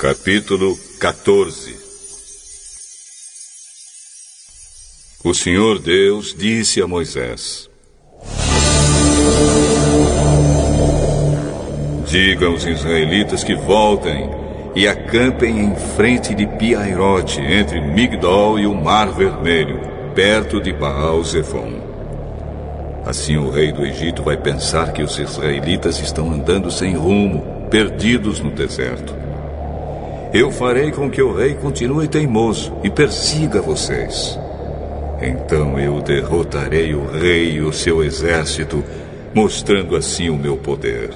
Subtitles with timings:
[0.00, 1.76] Capítulo 14
[5.22, 7.68] O Senhor Deus disse a Moisés:
[12.06, 14.30] Diga aos israelitas que voltem
[14.74, 19.82] e acampem em frente de Piairote, entre Migdol e o Mar Vermelho,
[20.14, 21.74] perto de Baal Zephon.
[23.04, 28.40] Assim o rei do Egito vai pensar que os israelitas estão andando sem rumo, perdidos
[28.40, 29.29] no deserto.
[30.32, 34.38] Eu farei com que o rei continue teimoso e persiga vocês.
[35.20, 38.84] Então eu derrotarei o rei e o seu exército,
[39.34, 41.10] mostrando assim o meu poder.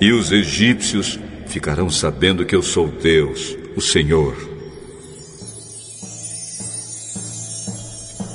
[0.00, 4.34] E os egípcios ficarão sabendo que eu sou Deus, o Senhor.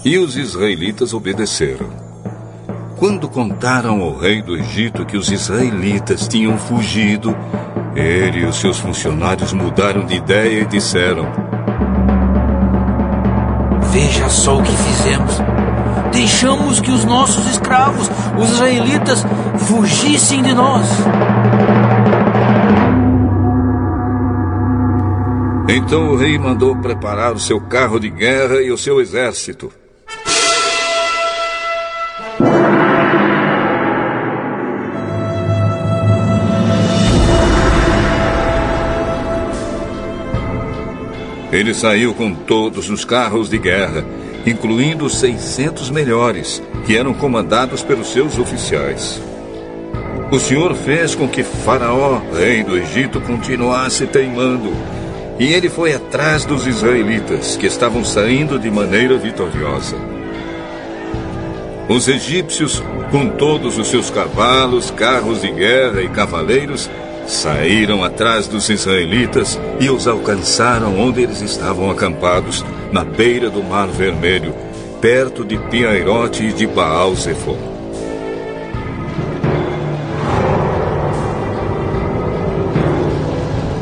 [0.03, 1.89] E os israelitas obedeceram.
[2.97, 7.35] Quando contaram ao rei do Egito que os israelitas tinham fugido,
[7.97, 11.27] ele e os seus funcionários mudaram de ideia e disseram:
[13.91, 15.41] Veja só o que fizemos.
[16.11, 19.25] Deixamos que os nossos escravos, os israelitas,
[19.57, 20.85] fugissem de nós.
[25.69, 29.71] Então o rei mandou preparar o seu carro de guerra e o seu exército.
[41.57, 44.05] Ele saiu com todos os carros de guerra,
[44.45, 49.19] incluindo os 600 melhores, que eram comandados pelos seus oficiais.
[50.31, 54.71] O Senhor fez com que Faraó, rei do Egito, continuasse teimando.
[55.39, 59.97] E ele foi atrás dos israelitas, que estavam saindo de maneira vitoriosa.
[61.89, 66.87] Os egípcios, com todos os seus cavalos, carros de guerra e cavaleiros,
[67.27, 73.87] Saíram atrás dos israelitas e os alcançaram onde eles estavam acampados, na beira do Mar
[73.87, 74.55] Vermelho,
[75.01, 77.57] perto de Piairote e de Baal Zephon.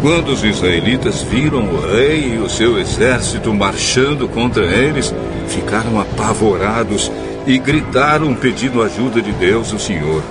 [0.01, 5.13] Quando os israelitas viram o rei e o seu exército marchando contra eles,
[5.47, 7.11] ficaram apavorados
[7.45, 10.23] e gritaram pedindo ajuda de Deus, o Senhor.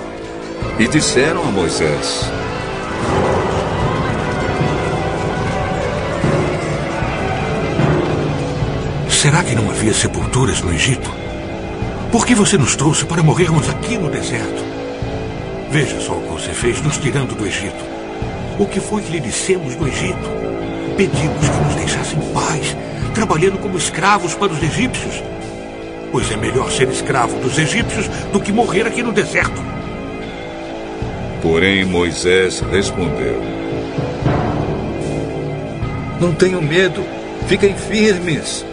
[0.79, 2.29] E disseram a Moisés:
[9.25, 11.11] Será que não havia sepulturas no Egito?
[12.11, 14.63] Por que você nos trouxe para morrermos aqui no deserto?
[15.71, 17.83] Veja só o que você fez nos tirando do Egito.
[18.59, 20.29] O que foi que lhe dissemos no Egito?
[20.95, 22.77] Pedimos que nos deixassem em paz,
[23.15, 25.23] trabalhando como escravos para os egípcios.
[26.11, 29.59] Pois é melhor ser escravo dos egípcios do que morrer aqui no deserto.
[31.41, 33.41] Porém, Moisés respondeu:
[36.21, 37.03] Não tenham medo,
[37.47, 38.63] fiquem firmes.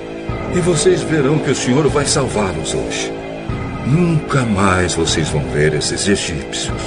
[0.54, 3.10] E vocês verão que o Senhor vai salvá-los hoje.
[3.86, 6.82] Nunca mais vocês vão ver esses egípcios.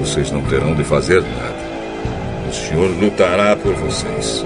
[0.00, 1.68] Vocês não terão de fazer nada.
[2.48, 4.44] O Senhor lutará por vocês.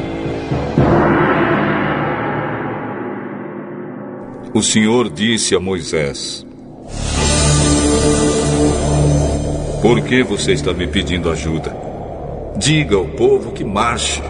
[4.54, 6.46] O Senhor disse a Moisés:
[9.80, 11.76] Por que você está me pedindo ajuda?
[12.56, 14.22] Diga ao povo que marche.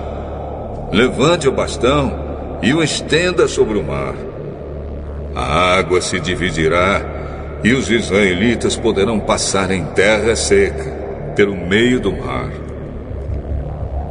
[0.93, 4.15] Levante o bastão e o estenda sobre o mar.
[5.35, 7.01] A água se dividirá
[7.65, 10.85] e os israelitas poderão passar em terra seca,
[11.35, 12.51] pelo meio do mar.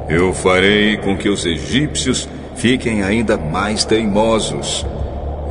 [0.10, 4.84] Eu farei com que os egípcios fiquem ainda mais teimosos,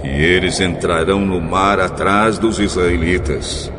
[0.02, 3.70] e eles entrarão no mar atrás dos israelitas.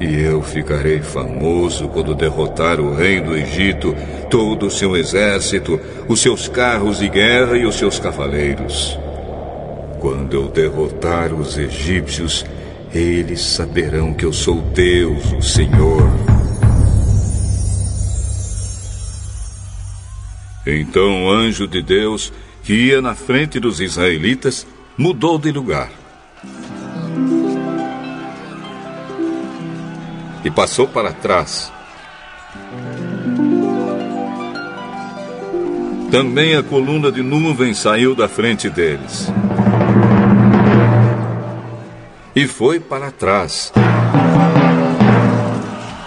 [0.00, 3.96] E eu ficarei famoso quando derrotar o rei do Egito,
[4.30, 8.96] todo o seu exército, os seus carros de guerra e os seus cavaleiros.
[9.98, 12.46] Quando eu derrotar os egípcios,
[12.94, 16.02] eles saberão que eu sou Deus, o Senhor.
[20.64, 22.32] Então o anjo de Deus,
[22.62, 24.64] que ia na frente dos israelitas,
[24.96, 25.90] mudou de lugar.
[30.44, 31.72] E passou para trás.
[36.10, 39.30] Também a coluna de nuvem saiu da frente deles.
[42.34, 43.72] E foi para trás,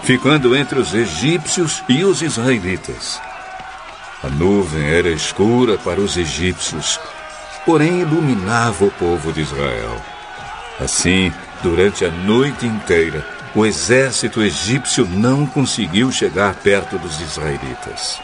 [0.02, 3.22] ficando entre os egípcios e os israelitas.
[4.24, 7.00] A nuvem era escura para os egípcios,
[7.66, 10.02] porém iluminava o povo de Israel.
[10.80, 11.32] Assim,
[11.62, 18.20] durante a noite inteira, o exército egípcio não conseguiu chegar perto dos israelitas.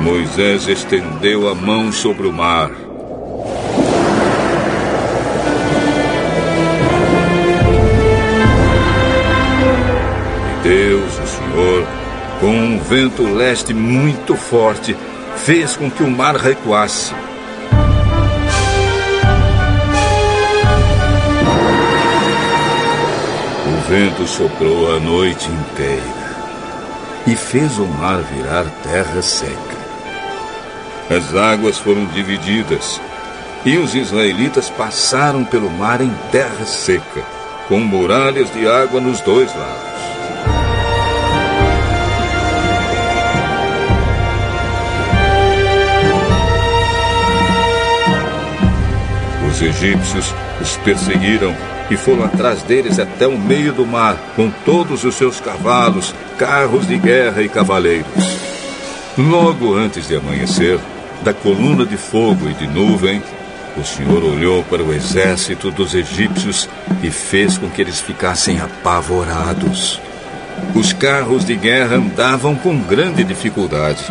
[0.00, 2.70] Moisés estendeu a mão sobre o mar.
[10.50, 11.86] E Deus, o Senhor,
[12.40, 14.96] com um vento leste muito forte,
[15.36, 17.14] fez com que o mar recuasse.
[23.94, 26.02] Vento soprou a noite inteira
[27.28, 29.76] e fez o mar virar terra seca.
[31.08, 33.00] As águas foram divididas
[33.64, 37.22] e os israelitas passaram pelo mar em terra seca,
[37.68, 39.94] com muralhas de água nos dois lados.
[49.48, 51.54] Os egípcios os perseguiram
[51.90, 56.86] e foram atrás deles até o meio do mar, com todos os seus cavalos, carros
[56.86, 58.06] de guerra e cavaleiros.
[59.16, 60.78] Logo antes de amanhecer,
[61.22, 63.22] da coluna de fogo e de nuvem,
[63.76, 66.68] o Senhor olhou para o exército dos egípcios
[67.02, 70.00] e fez com que eles ficassem apavorados.
[70.74, 74.04] Os carros de guerra andavam com grande dificuldade,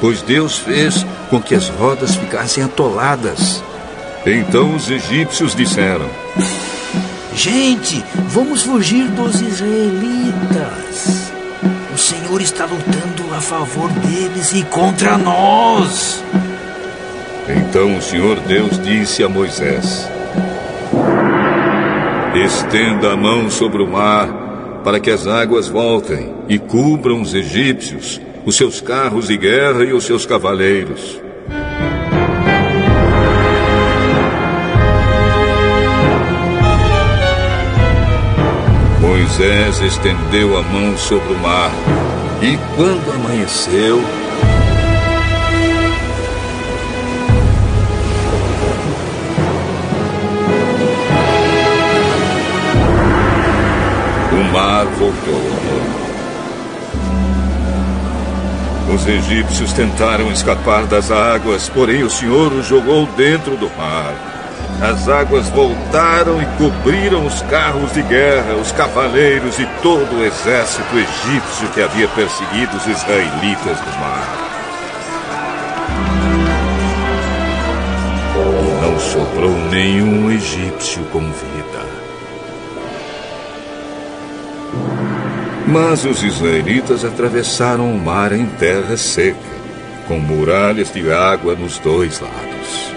[0.00, 3.62] pois Deus fez com que as rodas ficassem atoladas.
[4.26, 6.10] Então os egípcios disseram:
[7.36, 11.30] Gente, vamos fugir dos israelitas.
[11.94, 16.24] O Senhor está lutando a favor deles e contra nós.
[17.46, 20.08] Então o Senhor Deus disse a Moisés:
[22.34, 28.18] Estenda a mão sobre o mar, para que as águas voltem e cubram os egípcios,
[28.46, 31.25] os seus carros de guerra e os seus cavaleiros.
[39.26, 41.72] Moisés estendeu a mão sobre o mar,
[42.40, 43.98] e quando amanheceu,
[54.30, 55.42] o mar voltou.
[58.94, 64.35] Os egípcios tentaram escapar das águas, porém o Senhor os jogou dentro do mar.
[64.80, 70.96] As águas voltaram e cobriram os carros de guerra, os cavaleiros e todo o exército
[70.96, 74.46] egípcio que havia perseguido os israelitas no mar.
[78.82, 81.86] Não sobrou nenhum egípcio com vida.
[85.66, 89.38] Mas os israelitas atravessaram o mar em terra seca,
[90.06, 92.94] com muralhas de água nos dois lados.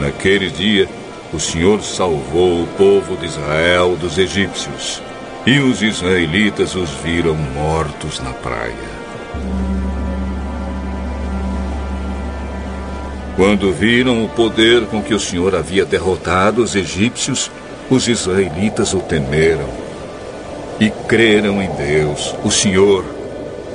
[0.00, 0.88] Naquele dia,
[1.32, 5.02] o Senhor salvou o povo de Israel dos egípcios,
[5.44, 8.98] e os israelitas os viram mortos na praia.
[13.36, 17.50] Quando viram o poder com que o Senhor havia derrotado os egípcios,
[17.90, 19.68] os israelitas o temeram
[20.80, 23.04] e creram em Deus, o Senhor,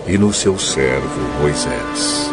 [0.08, 2.33] e no seu servo Moisés.